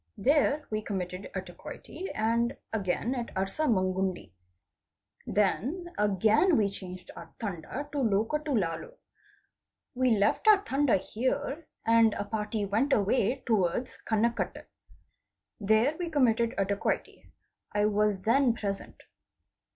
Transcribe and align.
There 0.17 0.65
we 0.71 0.81
committed 0.81 1.29
a 1.35 1.41
dacoity, 1.41 2.09
and 2.15 2.57
again 2.73 3.13
at 3.13 3.31
Arsmangundi. 3.35 4.31
Then 5.27 5.93
again 5.95 6.57
we 6.57 6.71
changed 6.71 7.11
our 7.15 7.31
Tanda 7.37 7.87
to 7.91 7.99
Lokatolalu. 7.99 8.93
We 9.93 10.17
left 10.17 10.47
our 10.47 10.63
Tanda 10.63 10.97
here 10.97 11.67
and 11.85 12.15
a 12.15 12.23
party 12.23 12.65
went 12.65 12.93
away 12.93 13.43
towards 13.45 14.01
Kanakatte. 14.03 14.65
There 15.59 15.95
we 15.99 16.09
committed 16.09 16.55
a 16.57 16.65
dacoity. 16.65 17.31
I 17.71 17.85
was 17.85 18.21
then 18.21 18.55
present. 18.55 19.03